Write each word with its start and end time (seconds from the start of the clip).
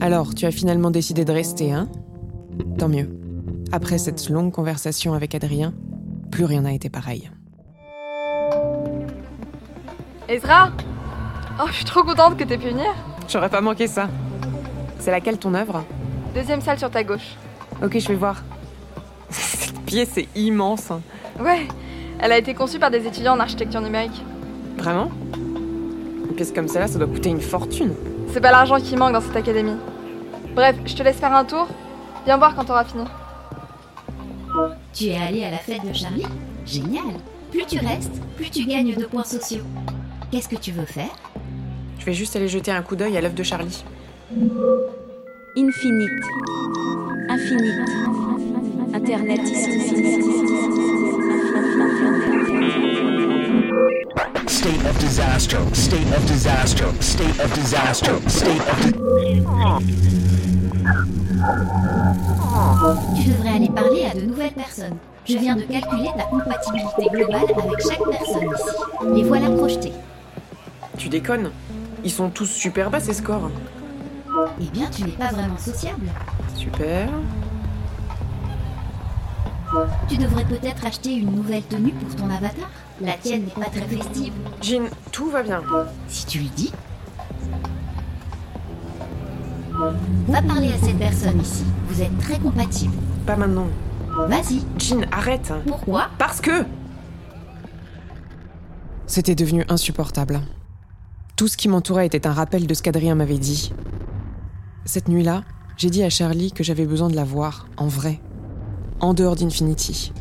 Alors, 0.00 0.34
tu 0.34 0.46
as 0.46 0.50
finalement 0.50 0.90
décidé 0.90 1.24
de 1.24 1.32
rester, 1.32 1.72
hein? 1.72 1.88
Tant 2.78 2.88
mieux. 2.88 3.08
Après 3.72 3.98
cette 3.98 4.28
longue 4.28 4.52
conversation 4.52 5.14
avec 5.14 5.34
Adrien, 5.34 5.72
plus 6.30 6.44
rien 6.44 6.62
n'a 6.62 6.72
été 6.72 6.90
pareil. 6.90 7.30
Ezra? 10.28 10.70
Oh, 11.60 11.66
je 11.68 11.72
suis 11.72 11.84
trop 11.84 12.02
contente 12.02 12.36
que 12.36 12.44
t'aies 12.44 12.58
pu 12.58 12.68
venir. 12.68 12.92
J'aurais 13.28 13.50
pas 13.50 13.60
manqué 13.60 13.86
ça. 13.86 14.08
C'est 14.98 15.10
laquelle 15.10 15.38
ton 15.38 15.54
œuvre? 15.54 15.84
Deuxième 16.34 16.60
salle 16.60 16.78
sur 16.78 16.90
ta 16.90 17.04
gauche. 17.04 17.36
Ok, 17.82 17.98
je 17.98 18.08
vais 18.08 18.14
voir. 18.14 18.42
Cette 19.30 19.78
pièce 19.80 20.16
est 20.18 20.28
immense. 20.34 20.90
Ouais, 21.40 21.66
elle 22.20 22.32
a 22.32 22.38
été 22.38 22.54
conçue 22.54 22.78
par 22.78 22.90
des 22.90 23.06
étudiants 23.06 23.34
en 23.34 23.40
architecture 23.40 23.80
numérique. 23.80 24.22
Vraiment? 24.76 25.10
Une 26.32 26.36
pièce 26.36 26.52
comme 26.52 26.66
celle-là, 26.66 26.88
ça 26.88 26.98
doit 26.98 27.08
coûter 27.08 27.28
une 27.28 27.42
fortune. 27.42 27.92
C'est 28.32 28.40
pas 28.40 28.52
l'argent 28.52 28.80
qui 28.80 28.96
manque 28.96 29.12
dans 29.12 29.20
cette 29.20 29.36
académie. 29.36 29.76
Bref, 30.54 30.76
je 30.86 30.94
te 30.94 31.02
laisse 31.02 31.16
faire 31.16 31.34
un 31.34 31.44
tour. 31.44 31.68
Viens 32.24 32.38
voir 32.38 32.56
quand 32.56 32.64
t'auras 32.64 32.86
fini. 32.86 33.04
Tu 34.94 35.08
es 35.08 35.18
allé 35.18 35.44
à 35.44 35.50
la 35.50 35.58
fête 35.58 35.86
de 35.86 35.92
Charlie 35.92 36.24
Génial 36.64 37.04
Plus 37.50 37.66
tu 37.66 37.78
restes, 37.80 38.18
plus 38.34 38.48
tu 38.48 38.64
gagnes 38.64 38.94
de 38.94 39.04
points 39.04 39.24
sociaux. 39.24 39.60
Qu'est-ce 40.30 40.48
que 40.48 40.56
tu 40.56 40.72
veux 40.72 40.86
faire? 40.86 41.10
Je 41.98 42.06
vais 42.06 42.14
juste 42.14 42.34
aller 42.34 42.48
jeter 42.48 42.70
un 42.70 42.80
coup 42.80 42.96
d'œil 42.96 43.14
à 43.18 43.20
l'œuvre 43.20 43.34
de 43.34 43.42
Charlie. 43.42 43.84
Infinite. 45.54 46.24
Infinite. 47.28 47.90
Internet 48.94 49.42
State 54.46 54.84
of 54.86 54.98
disaster. 54.98 55.58
State 55.74 56.10
of 56.16 56.26
disaster. 56.26 56.86
State 57.02 57.38
of 57.38 57.52
disaster. 57.54 58.14
State 58.26 58.60
of 58.60 58.78
Tu 63.14 63.28
devrais 63.28 63.50
aller 63.56 63.68
parler 63.68 64.06
à 64.06 64.14
de 64.14 64.22
nouvelles 64.22 64.52
personnes. 64.52 64.96
Je 65.26 65.36
viens 65.36 65.56
de 65.56 65.62
calculer 65.62 66.08
ta 66.16 66.24
compatibilité 66.24 67.08
globale 67.12 67.44
avec 67.62 67.80
chaque 67.82 68.02
personne 68.10 68.48
ici. 68.54 69.14
Les 69.14 69.24
voilà 69.24 69.50
projetés. 69.50 69.92
Tu 70.96 71.10
déconnes 71.10 71.50
Ils 72.04 72.10
sont 72.10 72.30
tous 72.30 72.46
super 72.46 72.90
bas 72.90 73.00
ces 73.00 73.12
scores. 73.12 73.50
Eh 74.60 74.70
bien, 74.70 74.88
tu 74.88 75.04
n'es 75.04 75.12
pas 75.12 75.28
vraiment 75.28 75.58
sociable. 75.58 76.06
Super. 76.56 77.08
Tu 80.08 80.16
devrais 80.16 80.44
peut-être 80.44 80.86
acheter 80.86 81.14
une 81.14 81.34
nouvelle 81.34 81.64
tenue 81.64 81.92
pour 81.92 82.16
ton 82.16 82.30
avatar. 82.30 82.68
La 83.02 83.14
tienne 83.14 83.44
n'est 83.44 83.64
pas 83.64 83.68
très 83.70 83.80
festive. 83.80 84.32
Jean, 84.60 84.84
tout 85.10 85.28
va 85.28 85.42
bien. 85.42 85.60
Si 86.08 86.24
tu 86.26 86.38
le 86.38 86.48
dis. 86.48 86.72
Va 90.28 90.42
parler 90.42 90.72
à 90.72 90.78
cette 90.78 90.98
personne 90.98 91.40
ici. 91.40 91.64
Vous 91.88 92.00
êtes 92.00 92.16
très 92.18 92.38
compatibles. 92.38 92.94
Pas 93.26 93.36
maintenant. 93.36 93.66
Vas-y. 94.28 94.62
Jean, 94.78 95.00
arrête 95.10 95.52
Pourquoi? 95.66 96.10
Parce 96.18 96.40
que 96.40 96.64
C'était 99.06 99.34
devenu 99.34 99.64
insupportable. 99.68 100.40
Tout 101.34 101.48
ce 101.48 101.56
qui 101.56 101.68
m'entourait 101.68 102.06
était 102.06 102.26
un 102.26 102.32
rappel 102.32 102.68
de 102.68 102.74
ce 102.74 102.82
qu'Adrien 102.82 103.16
m'avait 103.16 103.38
dit. 103.38 103.72
Cette 104.84 105.08
nuit-là, 105.08 105.42
j'ai 105.76 105.90
dit 105.90 106.04
à 106.04 106.10
Charlie 106.10 106.52
que 106.52 106.62
j'avais 106.62 106.86
besoin 106.86 107.08
de 107.08 107.16
la 107.16 107.24
voir, 107.24 107.66
en 107.76 107.88
vrai, 107.88 108.20
en 109.00 109.12
dehors 109.12 109.34
d'Infinity. 109.34 110.12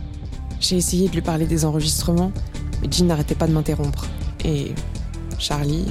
J'ai 0.60 0.78
essayé 0.78 1.10
de 1.10 1.14
lui 1.14 1.22
parler 1.22 1.46
des 1.46 1.66
enregistrements, 1.66 2.32
mais 2.82 2.88
Jean 2.92 3.06
n'arrêtait 3.06 3.36
pas 3.36 3.48
de 3.48 3.54
m'interrompre. 3.54 4.06
Et 4.46 4.74
Charlie, 5.40 5.86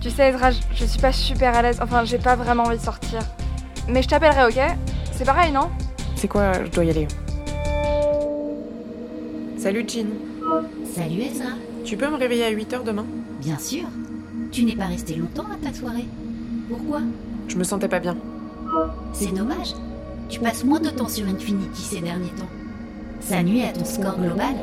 Tu 0.00 0.10
sais, 0.10 0.28
Ezra, 0.30 0.50
je- 0.52 0.84
suis 0.84 1.00
pas 1.00 1.12
super 1.12 1.54
à 1.56 1.62
l'aise. 1.62 1.78
Enfin, 1.82 2.04
j'ai 2.04 2.18
pas 2.18 2.36
vraiment 2.36 2.62
envie 2.64 2.78
de 2.78 2.82
sortir. 2.82 3.18
Mais 3.88 4.02
je 4.02 4.08
t'appellerai, 4.08 4.44
ok? 4.44 4.76
C'est 5.12 5.24
pareil, 5.24 5.50
non? 5.52 5.68
C'est 6.14 6.28
quoi, 6.28 6.52
je 6.64 6.70
dois 6.70 6.84
y 6.84 6.90
aller. 6.90 7.08
Salut 9.56 9.84
Jean, 9.88 10.06
Salut 10.94 11.20
Ezra. 11.22 11.50
tu 11.84 11.96
peux 11.96 12.08
me 12.08 12.16
réveiller 12.16 12.44
à 12.44 12.50
8h 12.52 12.84
demain? 12.84 13.04
Bien 13.40 13.58
sûr. 13.58 13.84
Tu 14.52 14.64
n'es 14.64 14.76
pas 14.76 14.86
resté 14.86 15.14
longtemps 15.16 15.46
à 15.52 15.56
ta 15.66 15.74
soirée. 15.74 16.06
Pourquoi? 16.68 17.00
Je 17.48 17.56
me 17.56 17.64
sentais 17.64 17.88
pas 17.88 17.98
bien. 17.98 18.16
C'est 19.12 19.34
dommage. 19.34 19.74
Tu 20.28 20.38
passes 20.40 20.64
moins 20.64 20.80
de 20.80 20.90
temps 20.90 21.08
sur 21.08 21.26
Infinity 21.26 21.82
ces 21.82 22.00
derniers 22.00 22.28
temps. 22.30 22.48
Ça 23.20 23.42
nuit 23.42 23.62
à 23.64 23.72
ton 23.72 23.84
score 23.84 24.16
global. 24.18 24.54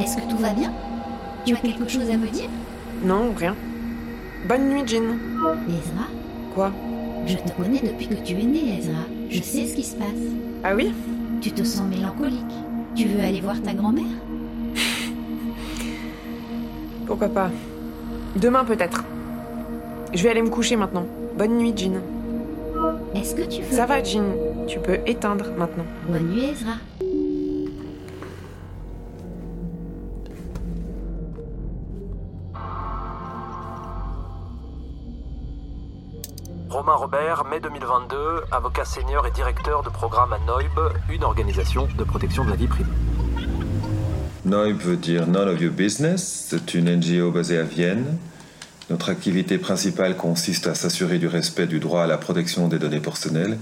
Est-ce 0.00 0.16
que 0.16 0.30
tout 0.30 0.38
va 0.38 0.50
bien? 0.50 0.72
Tu 1.44 1.54
as 1.54 1.58
quelque 1.58 1.88
chose 1.88 2.08
à 2.10 2.16
me 2.16 2.28
dire 2.28 2.48
Non, 3.04 3.32
rien. 3.36 3.54
Bonne 4.48 4.68
nuit 4.68 4.82
Jean. 4.86 5.16
Ezra? 5.68 6.06
Quoi? 6.54 6.72
Je 7.26 7.36
te 7.36 7.50
connais 7.56 7.80
depuis 7.80 8.08
que 8.08 8.14
tu 8.14 8.32
es 8.32 8.42
né, 8.44 8.78
Ezra. 8.78 9.04
Je 9.30 9.40
sais 9.42 9.66
ce 9.66 9.74
qui 9.74 9.82
se 9.82 9.96
passe. 9.96 10.08
Ah 10.64 10.74
oui? 10.74 10.92
Tu 11.40 11.52
te 11.52 11.62
sens 11.62 11.88
mélancolique. 11.88 12.40
Tu 12.94 13.06
veux 13.08 13.20
aller 13.20 13.40
voir 13.40 13.60
ta 13.62 13.72
grand-mère? 13.72 14.04
Pourquoi 17.06 17.28
pas 17.28 17.50
Demain 18.36 18.64
peut-être. 18.64 19.04
Je 20.14 20.22
vais 20.22 20.30
aller 20.30 20.42
me 20.42 20.50
coucher 20.50 20.76
maintenant. 20.76 21.06
Bonne 21.36 21.58
nuit 21.58 21.74
Jean. 21.76 22.00
Est-ce 23.14 23.34
que 23.34 23.42
tu 23.42 23.62
veux... 23.62 23.76
Ça 23.76 23.86
va 23.86 24.02
Jean, 24.02 24.24
tu 24.66 24.78
peux 24.78 24.98
éteindre 25.06 25.46
maintenant. 25.56 25.84
Bonne 26.08 26.28
nuit, 26.28 26.44
Ezra. 26.44 26.72
Romain 36.72 36.94
Robert, 36.94 37.44
mai 37.50 37.60
2022, 37.60 38.44
avocat 38.50 38.86
senior 38.86 39.26
et 39.26 39.30
directeur 39.30 39.82
de 39.82 39.90
programme 39.90 40.32
à 40.32 40.38
NOIB, 40.38 40.94
une 41.10 41.22
organisation 41.22 41.86
de 41.98 42.02
protection 42.02 42.46
de 42.46 42.50
la 42.50 42.56
vie 42.56 42.66
privée. 42.66 42.88
NOIB 44.46 44.78
veut 44.80 44.96
dire 44.96 45.26
None 45.26 45.50
of 45.50 45.60
Your 45.60 45.70
Business. 45.70 46.46
C'est 46.48 46.72
une 46.72 46.96
NGO 46.96 47.30
basée 47.30 47.58
à 47.58 47.62
Vienne. 47.62 48.16
Notre 48.88 49.10
activité 49.10 49.58
principale 49.58 50.16
consiste 50.16 50.66
à 50.66 50.74
s'assurer 50.74 51.18
du 51.18 51.26
respect 51.26 51.66
du 51.66 51.78
droit 51.78 52.04
à 52.04 52.06
la 52.06 52.16
protection 52.16 52.68
des 52.68 52.78
données 52.78 53.00
personnelles, 53.00 53.58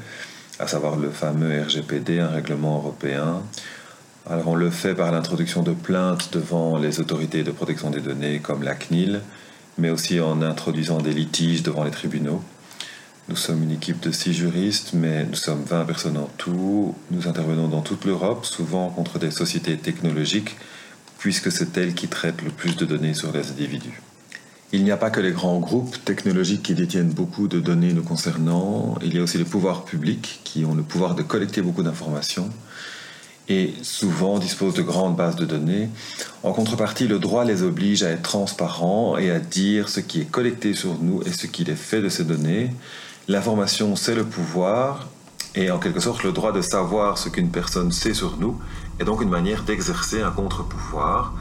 à 0.61 0.69
savoir 0.69 0.95
le 0.95 1.11
fameux 1.11 1.65
RGPD, 1.65 2.21
un 2.21 2.29
règlement 2.29 2.77
européen. 2.77 3.43
Alors 4.31 4.47
on 4.47 4.55
le 4.55 4.71
fait 4.71 4.95
par 4.95 5.11
l'introduction 5.11 5.65
de 5.65 5.73
plaintes 5.73 6.33
devant 6.33 6.79
les 6.79 7.01
autorités 7.01 7.43
de 7.43 7.51
protection 7.51 7.91
des 7.91 8.01
données 8.01 8.39
comme 8.39 8.63
la 8.63 8.77
CNIL, 8.77 9.21
mais 9.79 9.91
aussi 9.91 10.21
en 10.21 10.43
introduisant 10.43 10.99
des 10.99 11.13
litiges 11.13 11.65
devant 11.65 11.83
les 11.83 11.91
tribunaux. 11.91 12.41
Nous 13.31 13.37
sommes 13.37 13.63
une 13.63 13.71
équipe 13.71 14.01
de 14.01 14.11
six 14.11 14.35
juristes, 14.35 14.91
mais 14.93 15.25
nous 15.25 15.37
sommes 15.37 15.63
20 15.63 15.85
personnes 15.85 16.17
en 16.17 16.29
tout. 16.37 16.97
Nous 17.13 17.29
intervenons 17.29 17.69
dans 17.69 17.81
toute 17.81 18.05
l'Europe, 18.05 18.45
souvent 18.45 18.91
contre 18.91 19.21
des 19.21 19.31
sociétés 19.31 19.77
technologiques, 19.77 20.57
puisque 21.17 21.53
c'est 21.53 21.79
elles 21.79 21.95
qui 21.95 22.09
traitent 22.09 22.43
le 22.43 22.51
plus 22.51 22.75
de 22.75 22.85
données 22.85 23.15
sur 23.15 23.31
les 23.31 23.49
individus. 23.49 24.03
Il 24.73 24.83
n'y 24.83 24.91
a 24.91 24.97
pas 24.97 25.11
que 25.11 25.21
les 25.21 25.31
grands 25.31 25.61
groupes 25.61 26.05
technologiques 26.05 26.65
qui 26.65 26.75
détiennent 26.75 27.13
beaucoup 27.13 27.47
de 27.47 27.61
données 27.61 27.93
nous 27.93 28.03
concernant, 28.03 28.99
il 29.01 29.15
y 29.15 29.19
a 29.21 29.23
aussi 29.23 29.39
les 29.39 29.45
pouvoirs 29.45 29.85
publics 29.85 30.41
qui 30.43 30.65
ont 30.65 30.75
le 30.75 30.83
pouvoir 30.83 31.15
de 31.15 31.23
collecter 31.23 31.63
beaucoup 31.63 31.85
d'informations 31.85 32.51
et 33.49 33.75
souvent 33.83 34.41
disposent 34.41 34.75
de 34.75 34.83
grandes 34.83 35.15
bases 35.15 35.37
de 35.37 35.45
données. 35.45 35.89
En 36.43 36.53
contrepartie, 36.53 37.07
le 37.07 37.21
droit 37.21 37.45
les 37.45 37.63
oblige 37.63 38.03
à 38.03 38.11
être 38.11 38.23
transparents 38.23 39.19
et 39.19 39.31
à 39.31 39.39
dire 39.39 39.89
ce 39.89 40.01
qui 40.01 40.21
est 40.21 40.31
collecté 40.31 40.75
sur 40.75 40.99
nous 41.01 41.23
et 41.23 41.33
ce 41.33 41.47
qu'il 41.47 41.71
est 41.71 41.77
fait 41.77 42.01
de 42.01 42.09
ces 42.09 42.25
données. 42.25 42.71
L'information, 43.31 43.95
c'est 43.95 44.17
le 44.17 44.25
pouvoir 44.25 45.07
et 45.55 45.71
en 45.71 45.79
quelque 45.79 46.01
sorte 46.01 46.25
le 46.25 46.33
droit 46.33 46.51
de 46.51 46.61
savoir 46.61 47.17
ce 47.17 47.29
qu'une 47.29 47.51
personne 47.51 47.93
sait 47.93 48.13
sur 48.13 48.39
nous 48.39 48.61
est 48.99 49.05
donc 49.05 49.23
une 49.23 49.29
manière 49.29 49.63
d'exercer 49.63 50.21
un 50.21 50.33
contre-pouvoir 50.33 51.33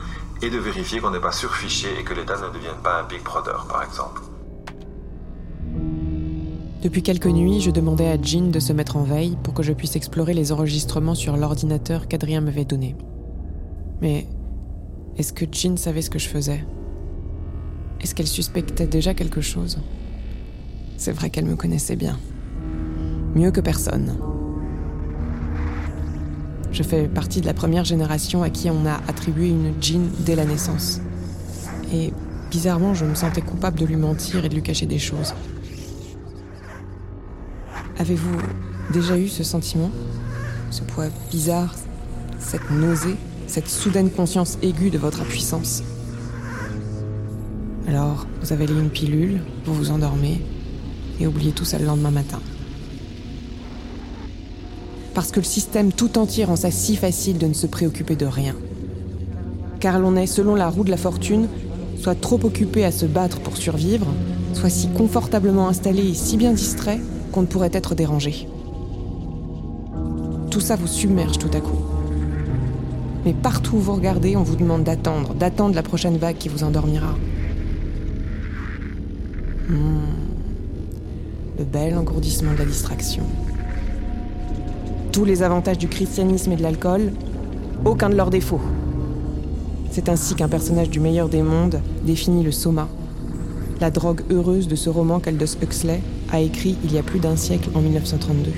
et 0.43 0.51
de 0.51 0.59
vérifier 0.59 0.99
qu'on 0.99 1.09
n'est 1.09 1.19
pas 1.19 1.31
surfiché 1.31 1.87
et 1.99 2.03
que 2.03 2.13
l'État 2.13 2.35
ne 2.35 2.53
devienne 2.53 2.77
pas 2.83 2.99
un 2.99 3.07
Big 3.07 3.23
Brother, 3.23 3.65
par 3.67 3.81
exemple. 3.81 4.21
Depuis 6.83 7.01
quelques 7.01 7.25
nuits, 7.25 7.59
je 7.59 7.71
demandais 7.71 8.11
à 8.11 8.21
Jean 8.21 8.51
de 8.51 8.59
se 8.59 8.71
mettre 8.71 8.95
en 8.95 9.03
veille 9.03 9.35
pour 9.41 9.55
que 9.55 9.63
je 9.63 9.73
puisse 9.73 9.95
explorer 9.95 10.35
les 10.35 10.51
enregistrements 10.51 11.15
sur 11.15 11.37
l'ordinateur 11.37 12.07
qu'Adrien 12.07 12.41
m'avait 12.41 12.65
donné. 12.65 12.95
Mais 13.99 14.27
est-ce 15.17 15.33
que 15.33 15.45
Jean 15.51 15.75
savait 15.75 16.03
ce 16.03 16.11
que 16.11 16.19
je 16.19 16.29
faisais? 16.29 16.63
Est-ce 17.99 18.13
qu'elle 18.13 18.27
suspectait 18.27 18.85
déjà 18.85 19.15
quelque 19.15 19.41
chose? 19.41 19.79
C'est 20.99 21.13
vrai 21.13 21.29
qu'elle 21.29 21.45
me 21.45 21.55
connaissait 21.55 21.95
bien. 21.95 22.19
Mieux 23.33 23.51
que 23.51 23.61
personne. 23.61 24.17
Je 26.73 26.83
fais 26.83 27.07
partie 27.07 27.39
de 27.39 27.45
la 27.45 27.53
première 27.53 27.85
génération 27.85 28.43
à 28.43 28.49
qui 28.49 28.69
on 28.69 28.85
a 28.85 28.99
attribué 29.07 29.47
une 29.47 29.73
Jean 29.81 30.09
dès 30.19 30.35
la 30.35 30.43
naissance. 30.43 30.99
Et 31.93 32.11
bizarrement, 32.51 32.93
je 32.93 33.05
me 33.05 33.15
sentais 33.15 33.39
coupable 33.39 33.79
de 33.79 33.85
lui 33.85 33.95
mentir 33.95 34.43
et 34.43 34.49
de 34.49 34.55
lui 34.55 34.61
cacher 34.61 34.87
des 34.87 34.99
choses. 34.99 35.33
Avez-vous 37.97 38.37
déjà 38.91 39.17
eu 39.17 39.29
ce 39.29 39.45
sentiment? 39.45 39.91
Ce 40.69 40.81
poids 40.81 41.07
bizarre, 41.31 41.75
cette 42.39 42.69
nausée, 42.71 43.15
cette 43.47 43.69
soudaine 43.69 44.11
conscience 44.11 44.57
aiguë 44.61 44.89
de 44.89 44.97
votre 44.97 45.21
impuissance? 45.21 45.81
Alors, 47.87 48.27
vous 48.41 48.51
avalez 48.51 48.73
une 48.73 48.89
pilule, 48.89 49.39
vous 49.63 49.73
vous 49.73 49.91
endormez 49.91 50.41
et 51.19 51.27
oubliez 51.27 51.51
tout 51.51 51.65
ça 51.65 51.79
le 51.79 51.85
lendemain 51.85 52.11
matin. 52.11 52.39
Parce 55.13 55.31
que 55.31 55.39
le 55.39 55.45
système 55.45 55.91
tout 55.91 56.17
entier 56.17 56.45
rend 56.45 56.55
ça 56.55 56.71
si 56.71 56.95
facile 56.95 57.37
de 57.37 57.47
ne 57.47 57.53
se 57.53 57.67
préoccuper 57.67 58.15
de 58.15 58.25
rien. 58.25 58.55
Car 59.79 59.99
l'on 59.99 60.15
est, 60.15 60.27
selon 60.27 60.55
la 60.55 60.69
roue 60.69 60.83
de 60.83 60.91
la 60.91 60.97
fortune, 60.97 61.47
soit 61.97 62.19
trop 62.19 62.39
occupé 62.43 62.85
à 62.85 62.91
se 62.91 63.05
battre 63.05 63.39
pour 63.39 63.57
survivre, 63.57 64.07
soit 64.53 64.69
si 64.69 64.87
confortablement 64.89 65.67
installé 65.67 66.09
et 66.09 66.13
si 66.13 66.37
bien 66.37 66.53
distrait 66.53 66.99
qu'on 67.31 67.41
ne 67.41 67.47
pourrait 67.47 67.71
être 67.73 67.95
dérangé. 67.95 68.47
Tout 70.49 70.61
ça 70.61 70.75
vous 70.75 70.87
submerge 70.87 71.37
tout 71.37 71.51
à 71.53 71.59
coup. 71.59 71.79
Mais 73.25 73.33
partout 73.33 73.75
où 73.75 73.79
vous 73.79 73.93
regardez, 73.93 74.35
on 74.35 74.43
vous 74.43 74.55
demande 74.55 74.83
d'attendre, 74.83 75.33
d'attendre 75.33 75.75
la 75.75 75.83
prochaine 75.83 76.17
vague 76.17 76.37
qui 76.37 76.49
vous 76.49 76.63
endormira. 76.63 77.15
Hmm. 79.67 80.38
Le 81.59 81.65
bel 81.65 81.97
engourdissement 81.97 82.53
de 82.53 82.59
la 82.59 82.63
distraction. 82.63 83.23
Tous 85.11 85.25
les 85.25 85.43
avantages 85.43 85.77
du 85.77 85.89
christianisme 85.89 86.53
et 86.53 86.55
de 86.55 86.63
l'alcool, 86.63 87.11
aucun 87.83 88.09
de 88.09 88.15
leurs 88.15 88.29
défauts. 88.29 88.61
C'est 89.91 90.07
ainsi 90.07 90.35
qu'un 90.35 90.47
personnage 90.47 90.89
du 90.89 91.01
meilleur 91.01 91.27
des 91.27 91.41
mondes 91.41 91.81
définit 92.05 92.45
le 92.45 92.53
soma, 92.53 92.87
la 93.81 93.91
drogue 93.91 94.21
heureuse 94.31 94.69
de 94.69 94.77
ce 94.77 94.89
roman 94.89 95.19
qu'Aldous 95.19 95.57
Huxley 95.61 96.01
a 96.31 96.39
écrit 96.39 96.77
il 96.85 96.93
y 96.93 96.97
a 96.97 97.03
plus 97.03 97.19
d'un 97.19 97.35
siècle 97.35 97.69
en 97.75 97.81
1932. 97.81 98.51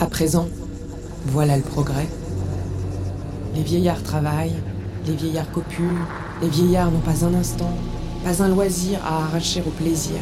À 0.00 0.06
présent, 0.06 0.48
voilà 1.26 1.56
le 1.56 1.62
progrès. 1.62 2.08
Les 3.54 3.62
vieillards 3.62 4.02
travaillent, 4.02 4.56
les 5.06 5.14
vieillards 5.14 5.52
copulent, 5.52 6.04
les 6.42 6.48
vieillards 6.48 6.90
n'ont 6.90 6.98
pas 6.98 7.24
un 7.24 7.34
instant, 7.34 7.70
pas 8.26 8.42
un 8.42 8.48
loisir 8.48 8.98
à 9.04 9.18
arracher 9.18 9.62
au 9.64 9.70
plaisir. 9.70 10.16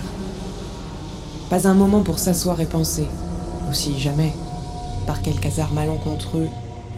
Pas 1.49 1.67
un 1.67 1.73
moment 1.73 2.03
pour 2.03 2.19
s'asseoir 2.19 2.61
et 2.61 2.67
penser, 2.67 3.07
ou 3.67 3.73
si 3.73 3.99
jamais, 3.99 4.35
par 5.07 5.23
quelque 5.23 5.47
hasard 5.47 5.73
malencontreux, 5.73 6.49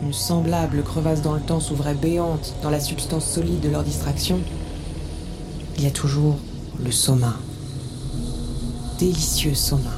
une 0.03 0.13
semblable 0.13 0.83
crevasse 0.83 1.23
dans 1.23 1.35
le 1.35 1.41
temps 1.41 1.61
s'ouvrait 1.61 1.95
béante 1.95 2.55
dans 2.61 2.71
la 2.71 2.81
substance 2.81 3.25
solide 3.25 3.61
de 3.61 3.69
leur 3.69 3.85
distraction, 3.85 4.41
il 5.77 5.85
y 5.85 5.87
a 5.87 5.93
toujours 5.93 6.39
le 6.85 6.91
soma. 6.91 7.35
Délicieux 8.99 9.55
soma. 9.55 9.95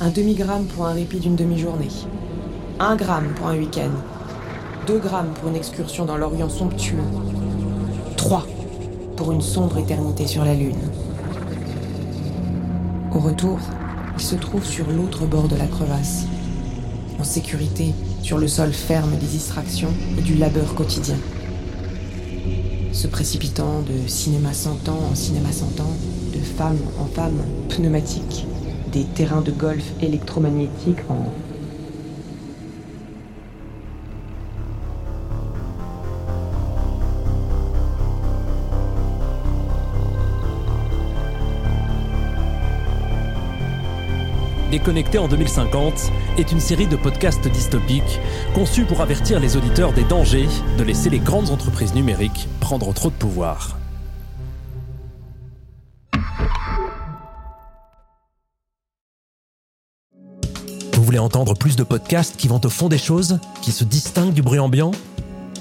Un 0.00 0.10
demi-gramme 0.10 0.66
pour 0.66 0.86
un 0.86 0.92
répit 0.92 1.18
d'une 1.18 1.34
demi-journée. 1.34 1.90
Un 2.78 2.94
gramme 2.94 3.34
pour 3.34 3.48
un 3.48 3.56
week-end. 3.56 3.90
Deux 4.86 5.00
grammes 5.00 5.32
pour 5.34 5.48
une 5.48 5.56
excursion 5.56 6.04
dans 6.04 6.16
l'Orient 6.16 6.48
somptueux. 6.48 7.02
Trois 8.16 8.46
pour 9.16 9.32
une 9.32 9.42
sombre 9.42 9.78
éternité 9.78 10.26
sur 10.26 10.44
la 10.44 10.54
Lune. 10.54 10.90
Au 13.14 13.18
retour, 13.18 13.58
il 14.16 14.22
se 14.22 14.34
trouve 14.34 14.64
sur 14.64 14.90
l'autre 14.90 15.26
bord 15.26 15.48
de 15.48 15.56
la 15.56 15.66
crevasse, 15.66 16.26
en 17.20 17.24
sécurité 17.24 17.94
sur 18.22 18.38
le 18.38 18.48
sol 18.48 18.72
ferme 18.72 19.16
des 19.16 19.26
distractions 19.26 19.92
et 20.18 20.22
du 20.22 20.34
labeur 20.34 20.74
quotidien. 20.74 21.16
Se 22.92 23.06
précipitant 23.06 23.82
de 23.82 24.08
cinéma 24.08 24.52
sans 24.52 24.76
temps 24.76 25.00
en 25.10 25.14
cinéma 25.14 25.52
sans 25.52 25.68
temps, 25.68 25.92
de 26.32 26.40
femme 26.40 26.78
en 27.00 27.06
femme 27.06 27.38
pneumatique, 27.68 28.46
des 28.92 29.04
terrains 29.04 29.42
de 29.42 29.52
golf 29.52 29.84
électromagnétiques 30.00 31.02
en 31.08 31.26
Déconnecté 44.74 45.18
en 45.18 45.28
2050 45.28 46.10
est 46.36 46.50
une 46.50 46.58
série 46.58 46.88
de 46.88 46.96
podcasts 46.96 47.46
dystopiques 47.46 48.18
conçus 48.56 48.84
pour 48.84 49.02
avertir 49.02 49.38
les 49.38 49.56
auditeurs 49.56 49.92
des 49.92 50.02
dangers 50.02 50.48
de 50.76 50.82
laisser 50.82 51.10
les 51.10 51.20
grandes 51.20 51.50
entreprises 51.50 51.94
numériques 51.94 52.48
prendre 52.58 52.92
trop 52.92 53.08
de 53.08 53.14
pouvoir. 53.14 53.78
Vous 60.94 61.04
voulez 61.04 61.20
entendre 61.20 61.54
plus 61.54 61.76
de 61.76 61.84
podcasts 61.84 62.36
qui 62.36 62.48
vont 62.48 62.60
au 62.64 62.68
fond 62.68 62.88
des 62.88 62.98
choses, 62.98 63.38
qui 63.62 63.70
se 63.70 63.84
distinguent 63.84 64.34
du 64.34 64.42
bruit 64.42 64.58
ambiant? 64.58 64.90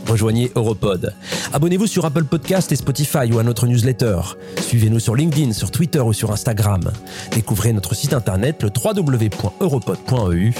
Rejoignez 0.08 0.52
Europod. 0.56 1.14
Abonnez-vous 1.54 1.88
sur 1.88 2.06
Apple 2.06 2.26
Podcast 2.26 2.72
et 2.72 2.76
Spotify 2.76 3.32
ou 3.32 3.40
à 3.40 3.44
notre 3.44 3.68
newsletter. 3.68 4.20
Suivez-nous 4.62 5.00
sur 5.00 5.16
LinkedIn, 5.16 5.54
sur 5.54 5.72
Twitter 5.72 6.00
ou 6.00 6.14
sur 6.14 6.32
Instagram. 6.32 6.92
Découvrez 7.32 7.74
notre 7.74 7.96
site 7.96 8.14
internet 8.14 8.64
le 8.64 8.70
www.europod.eu. 8.70 10.54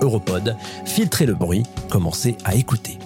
Europod, 0.00 0.56
filtrez 0.84 1.26
le 1.26 1.34
bruit, 1.34 1.64
commencez 1.90 2.36
à 2.44 2.54
écouter. 2.54 2.98